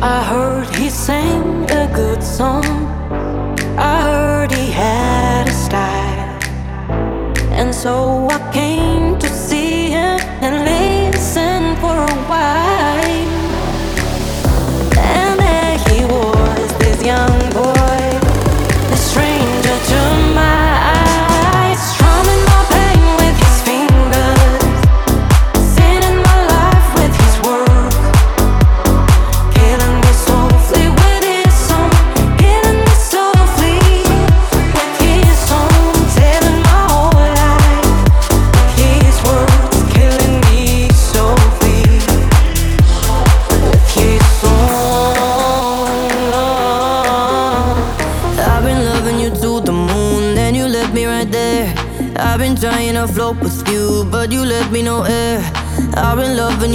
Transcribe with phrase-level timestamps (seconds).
[0.00, 2.64] I heard he sang a good song.
[3.78, 6.38] I heard he had a style.
[7.52, 8.37] And so I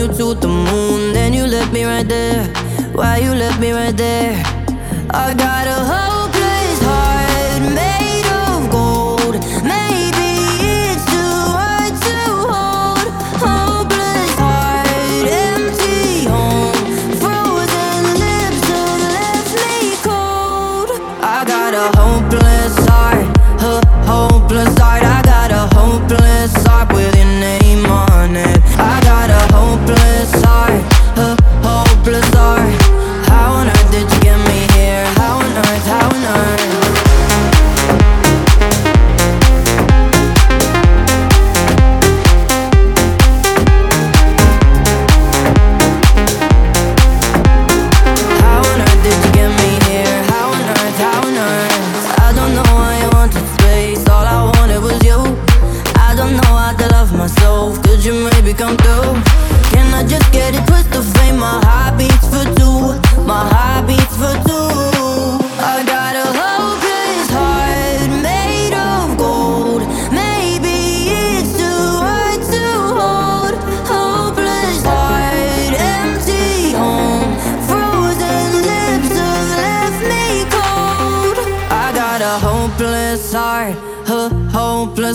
[0.00, 2.46] you to the moon, then you left me right there.
[2.94, 4.32] Why you left me right there?
[5.10, 9.34] I got a hopeless heart made of gold.
[9.62, 10.30] Maybe
[10.88, 12.16] it's too hard to
[12.48, 13.06] hold.
[13.44, 14.88] Hopeless heart,
[15.28, 16.80] empty home,
[17.20, 20.88] frozen lips that left me cold.
[21.20, 23.26] I got a hopeless heart,
[23.60, 25.02] a hopeless heart.
[25.02, 25.19] I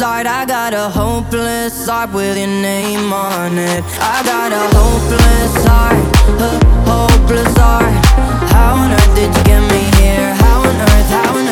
[0.00, 0.26] heart.
[0.26, 3.84] I got a hopeless heart with your name on it.
[4.00, 5.96] I got a hopeless heart,
[6.40, 6.50] a
[6.90, 7.94] hopeless heart.
[8.52, 10.34] How on earth did you get me here?
[10.34, 11.10] How on earth?
[11.10, 11.45] How on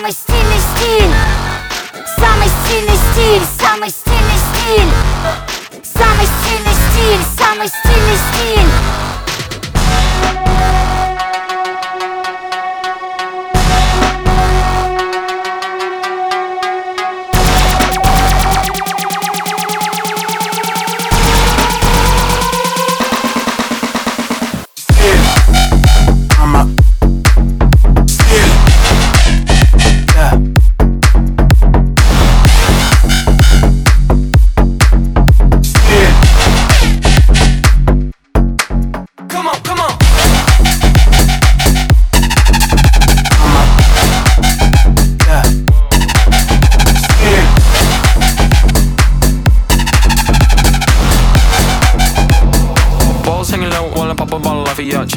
[0.00, 1.14] Самый стильный стиль.
[2.16, 4.90] Самый стильный стиль Самый стильный стиль.
[5.92, 9.09] Самый стильный стиль Самый стильный стиль.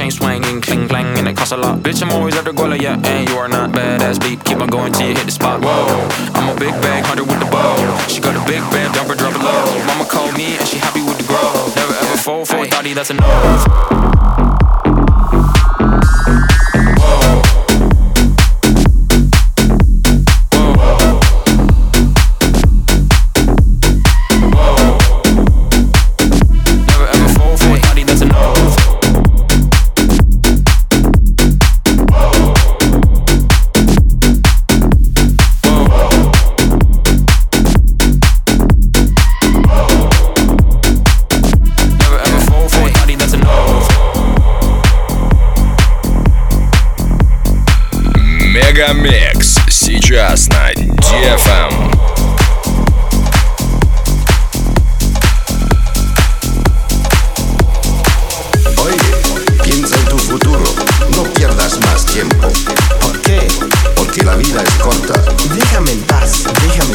[0.03, 1.79] chain swinging, cling clang, and it costs a lot.
[1.79, 4.67] Bitch, I'm always at the Guala, yeah, and you are not badass beep, Keep on
[4.67, 5.62] going till you hit the spot.
[5.62, 7.75] Whoa, I'm a big bag hunter with the bow.
[8.07, 9.86] She got a big bag, dumper, drop it low.
[9.88, 11.72] Mama called me and she happy with the grow.
[11.75, 14.12] Never ever fold for a thotty, that's enough.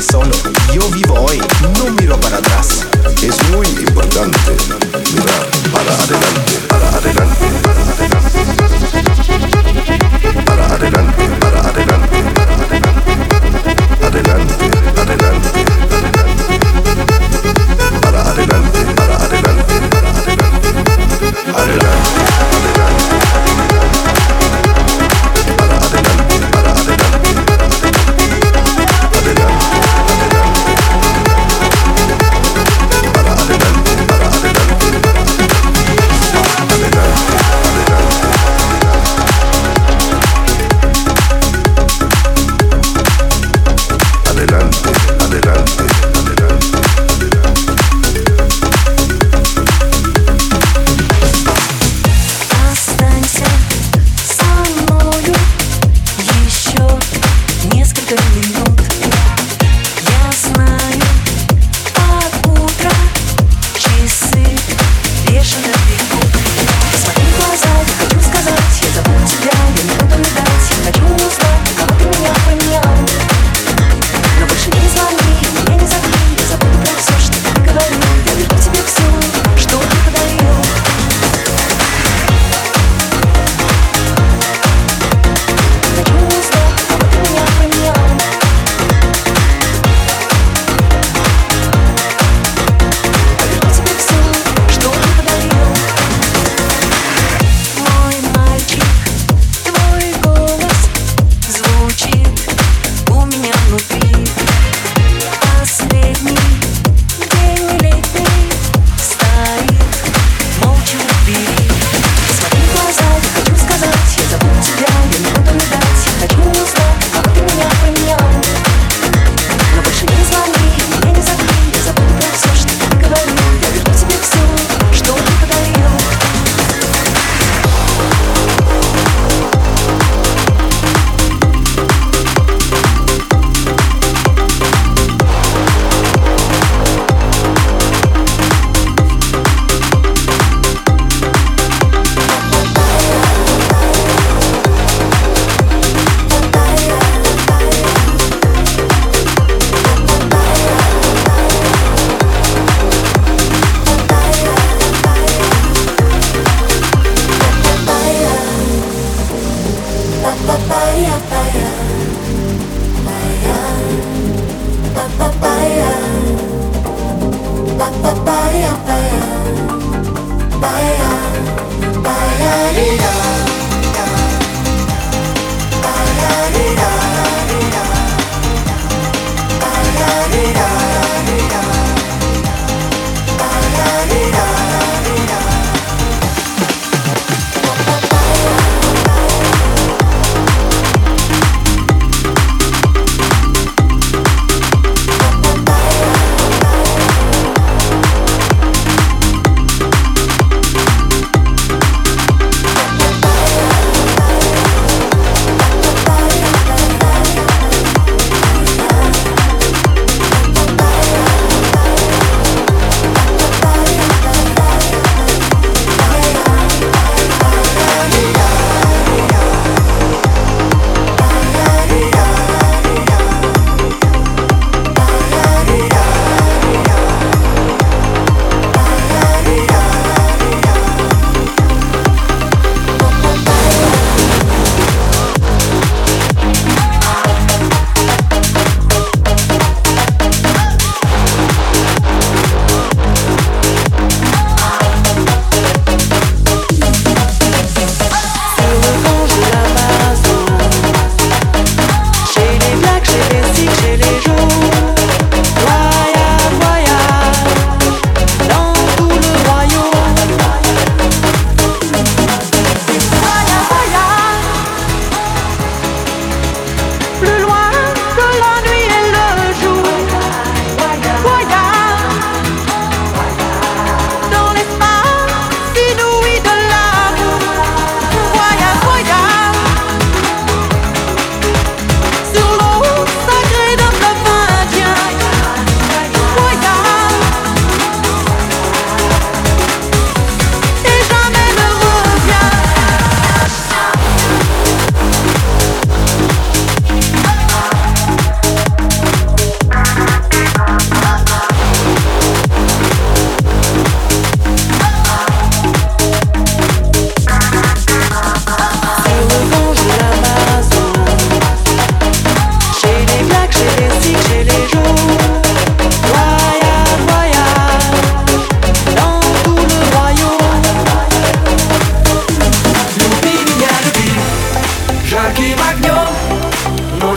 [0.02, 0.30] Solo.
[0.72, 2.86] Yo vivo hoy, no miro para atrás.
[3.22, 4.56] Es muy importante
[5.12, 7.47] mirar para adelante, para adelante,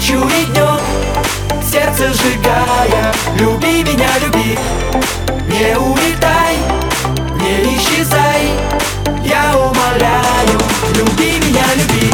[0.01, 4.58] ночью и Сердце сжигая Люби меня, люби.
[5.48, 6.58] Не улетай,
[7.36, 8.50] не исчезай
[9.24, 10.60] Я умоляю,
[10.96, 12.12] люби меня, люби.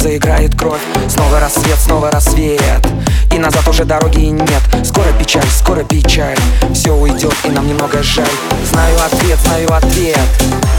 [0.00, 0.80] заиграет кровь.
[1.08, 2.86] Снова рассвет, снова рассвет.
[3.32, 4.62] И назад уже дороги нет.
[4.84, 6.38] Скоро печаль, скоро печаль.
[6.74, 8.24] Все уйдет и нам немного жаль.
[8.70, 10.18] Знаю ответ, знаю ответ.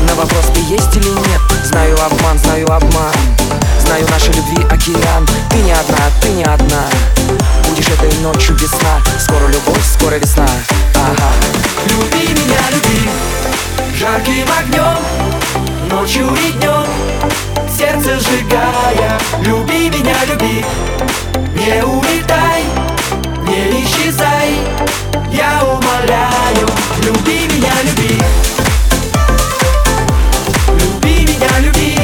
[0.08, 1.42] На вопрос ты есть или нет?
[1.66, 3.14] Знаю обман, знаю обман.
[3.80, 5.28] Знаю нашей любви океан.
[5.50, 6.86] Ты не одна, ты не одна.
[7.70, 10.48] Будешь этой ночью без сна Скоро любовь, скоро весна.
[10.96, 11.32] Ага.
[11.90, 13.10] Люби меня, люби.
[13.98, 15.31] Жарким огнем
[15.92, 16.86] Ночью и днем,
[17.78, 20.64] сердце сжигая Люби меня, люби,
[21.54, 22.64] не улетай,
[23.46, 24.52] не исчезай.
[25.32, 26.68] Я умоляю,
[27.04, 28.22] люби меня, люби.
[30.80, 32.01] Люби меня, люби.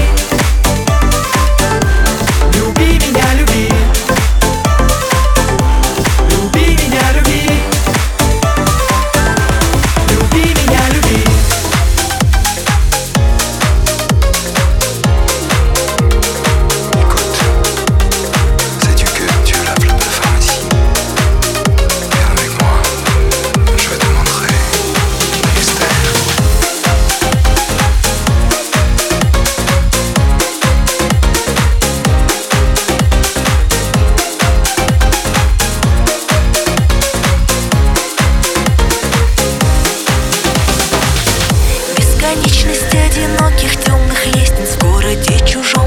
[43.06, 45.87] одиноких темных лестниц в городе чужом.